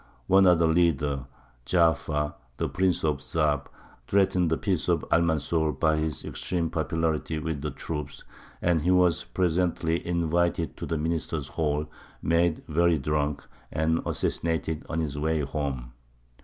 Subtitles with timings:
[0.25, 1.27] One other leader,
[1.63, 3.67] Ja'far, the Prince of Zāb,
[4.07, 8.23] threatened the peace of Almanzor by his extreme popularity with the troops;
[8.63, 11.85] and he was presently invited to the minister's hall,
[12.19, 15.93] made very drunk, and assassinated on his way home.